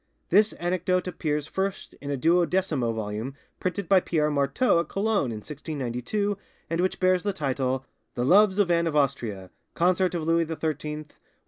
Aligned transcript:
This 0.29 0.53
anecdote 0.53 1.07
appears 1.07 1.45
first 1.45 1.93
in 2.01 2.09
a 2.09 2.17
duodecimo 2.17 2.91
volume 2.91 3.35
printed 3.59 3.87
by 3.87 3.99
Pierre 3.99 4.31
Marteau 4.31 4.79
at 4.79 4.89
Cologne 4.89 5.29
in 5.31 5.41
1692, 5.45 6.39
and 6.71 6.81
which 6.81 6.99
bears 6.99 7.21
the 7.21 7.33
title, 7.33 7.85
'The 8.15 8.25
Loves 8.25 8.57
of 8.57 8.71
Anne 8.71 8.87
of 8.87 8.95
Austria, 8.95 9.51
Consort 9.75 10.15
of 10.15 10.23
Louis 10.25 10.45
XIII, 10.47 10.55
with 10.79 10.83
M. 10.85 11.05